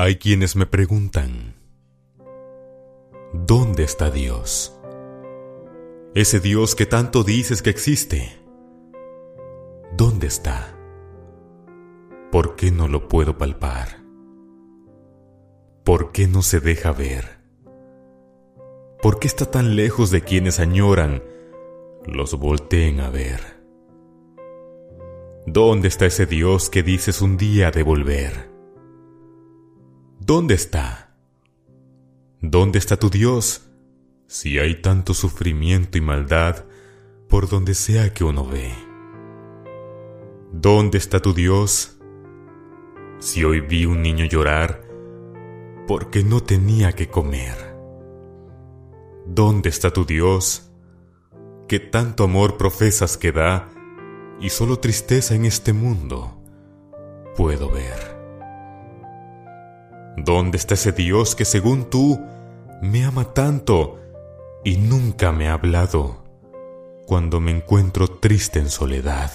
[0.00, 1.56] Hay quienes me preguntan,
[3.32, 4.78] ¿dónde está Dios?
[6.14, 8.38] Ese Dios que tanto dices que existe.
[9.96, 10.72] ¿Dónde está?
[12.30, 14.04] ¿Por qué no lo puedo palpar?
[15.82, 17.40] ¿Por qué no se deja ver?
[19.02, 21.24] ¿Por qué está tan lejos de quienes añoran
[22.06, 23.40] los volteen a ver?
[25.44, 28.47] ¿Dónde está ese Dios que dices un día de volver?
[30.28, 31.16] ¿Dónde está?
[32.42, 33.70] ¿Dónde está tu Dios
[34.26, 36.66] si hay tanto sufrimiento y maldad
[37.30, 38.74] por donde sea que uno ve?
[40.52, 41.98] ¿Dónde está tu Dios
[43.20, 44.86] si hoy vi un niño llorar
[45.86, 47.56] porque no tenía que comer?
[49.24, 50.70] ¿Dónde está tu Dios
[51.68, 53.70] que tanto amor profesas que da
[54.42, 56.38] y solo tristeza en este mundo
[57.34, 58.17] puedo ver?
[60.24, 62.20] ¿Dónde está ese Dios que según tú
[62.82, 63.98] me ama tanto
[64.64, 66.24] y nunca me ha hablado
[67.06, 69.32] cuando me encuentro triste en soledad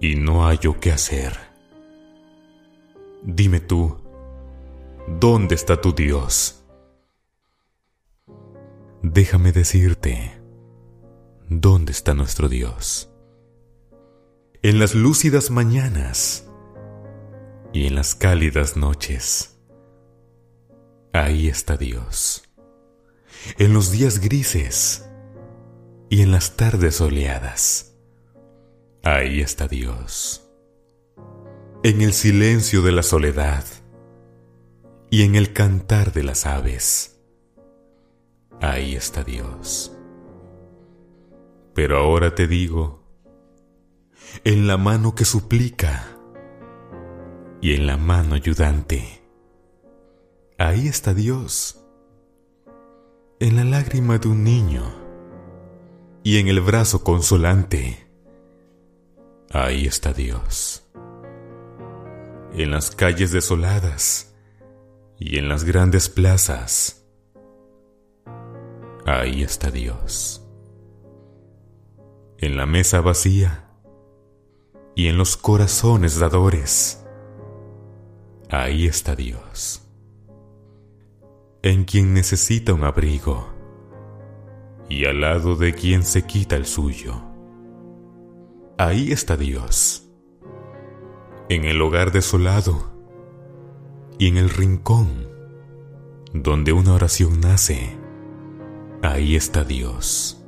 [0.00, 1.36] y no hallo qué hacer.
[3.22, 3.96] Dime tú,
[5.06, 6.64] ¿dónde está tu Dios?
[9.02, 10.32] Déjame decirte,
[11.48, 13.10] ¿dónde está nuestro Dios?
[14.62, 16.45] En las lúcidas mañanas
[17.72, 19.58] y en las cálidas noches,
[21.12, 22.46] ahí está Dios
[23.58, 25.08] en los días grises
[26.08, 27.96] y en las tardes soleadas.
[29.02, 30.48] Ahí está Dios.
[31.82, 33.64] En el silencio de la soledad
[35.10, 37.20] y en el cantar de las aves.
[38.60, 39.92] Ahí está Dios.
[41.74, 43.04] Pero ahora te digo,
[44.44, 46.05] en la mano que suplica
[47.60, 49.22] y en la mano ayudante,
[50.58, 51.82] ahí está Dios
[53.38, 54.82] en la lágrima de un niño
[56.22, 58.06] y en el brazo consolante.
[59.50, 60.88] Ahí está Dios.
[62.54, 64.34] En las calles desoladas
[65.18, 67.06] y en las grandes plazas.
[69.04, 70.42] Ahí está Dios.
[72.38, 73.70] En la mesa vacía
[74.94, 77.05] y en los corazones dadores.
[78.50, 79.86] Ahí está Dios
[81.68, 83.48] en quien necesita un abrigo
[84.88, 87.20] y al lado de quien se quita el suyo.
[88.78, 90.08] Ahí está Dios,
[91.48, 92.92] en el hogar desolado
[94.16, 95.28] y en el rincón
[96.32, 97.98] donde una oración nace.
[99.02, 100.40] Ahí está Dios.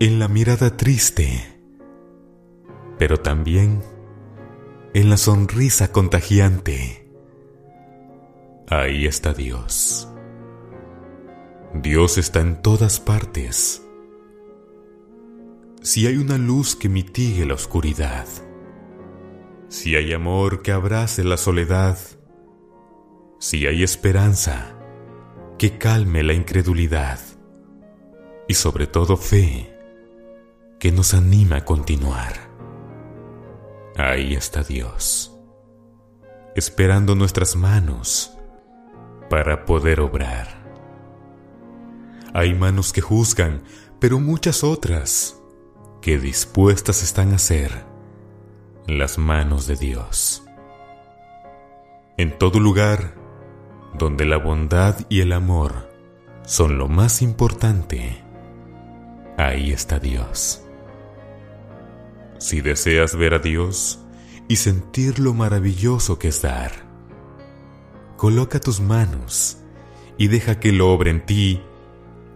[0.00, 1.60] En la mirada triste,
[2.96, 3.82] pero también
[4.96, 7.06] en la sonrisa contagiante
[8.66, 10.08] Ahí está Dios.
[11.74, 13.86] Dios está en todas partes.
[15.82, 18.26] Si hay una luz que mitigue la oscuridad,
[19.68, 21.98] si hay amor que abrace la soledad,
[23.38, 24.78] si hay esperanza
[25.58, 27.20] que calme la incredulidad
[28.48, 29.78] y sobre todo fe
[30.80, 32.55] que nos anima a continuar.
[33.98, 35.34] Ahí está Dios,
[36.54, 38.36] esperando nuestras manos
[39.30, 40.48] para poder obrar.
[42.34, 43.62] Hay manos que juzgan,
[43.98, 45.40] pero muchas otras
[46.02, 47.86] que dispuestas están a ser
[48.86, 50.44] las manos de Dios.
[52.18, 53.14] En todo lugar
[53.94, 55.90] donde la bondad y el amor
[56.44, 58.22] son lo más importante,
[59.38, 60.65] ahí está Dios.
[62.38, 64.00] Si deseas ver a Dios
[64.48, 66.72] y sentir lo maravilloso que es dar,
[68.16, 69.58] coloca tus manos
[70.18, 71.62] y deja que lo obre en ti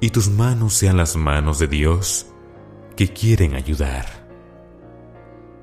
[0.00, 2.26] y tus manos sean las manos de Dios
[2.96, 4.28] que quieren ayudar.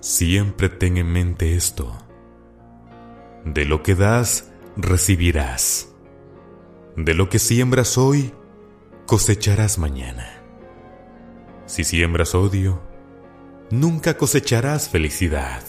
[0.00, 1.96] Siempre ten en mente esto.
[3.44, 5.92] De lo que das, recibirás.
[6.96, 8.32] De lo que siembras hoy,
[9.06, 10.42] cosecharás mañana.
[11.66, 12.80] Si siembras odio,
[13.70, 15.62] nunca cosecharás felicidad.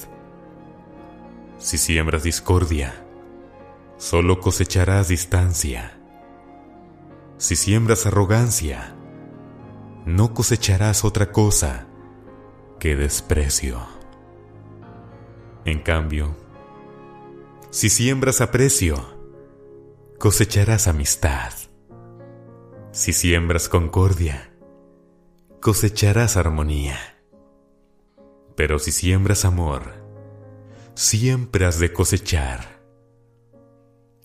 [1.59, 3.05] Si siembras discordia,
[3.97, 5.99] solo cosecharás distancia.
[7.37, 8.95] Si siembras arrogancia,
[10.05, 11.87] no cosecharás otra cosa
[12.79, 13.79] que desprecio.
[15.65, 16.35] En cambio,
[17.69, 18.97] si siembras aprecio,
[20.17, 21.53] cosecharás amistad.
[22.91, 24.51] Si siembras concordia,
[25.59, 27.10] cosecharás armonía.
[28.61, 29.91] Pero si siembras amor,
[30.93, 32.79] siempre has de cosechar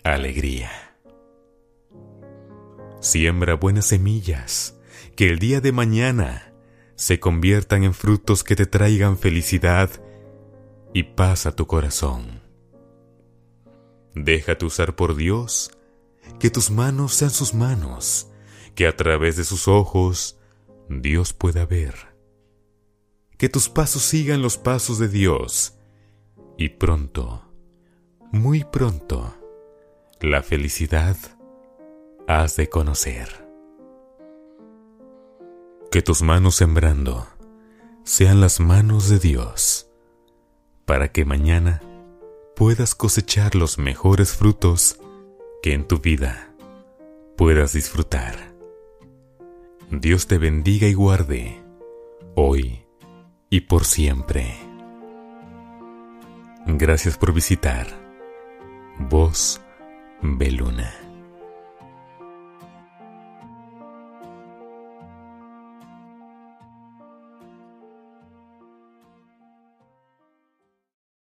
[0.04, 0.70] alegría.
[3.00, 4.78] Siembra buenas semillas
[5.16, 6.52] que el día de mañana
[6.96, 9.88] se conviertan en frutos que te traigan felicidad
[10.92, 12.42] y paz a tu corazón.
[14.14, 15.70] Déjate usar por Dios,
[16.38, 18.30] que tus manos sean sus manos,
[18.74, 20.38] que a través de sus ojos
[20.90, 22.15] Dios pueda ver.
[23.38, 25.76] Que tus pasos sigan los pasos de Dios
[26.56, 27.42] y pronto,
[28.32, 29.34] muy pronto,
[30.20, 31.18] la felicidad
[32.26, 33.46] has de conocer.
[35.90, 37.26] Que tus manos sembrando
[38.04, 39.90] sean las manos de Dios,
[40.86, 41.82] para que mañana
[42.54, 44.98] puedas cosechar los mejores frutos
[45.62, 46.54] que en tu vida
[47.36, 48.54] puedas disfrutar.
[49.90, 51.62] Dios te bendiga y guarde,
[52.34, 52.85] hoy
[53.56, 54.54] y por siempre.
[56.66, 57.86] Gracias por visitar
[58.98, 59.62] Voz
[60.20, 61.05] Beluna.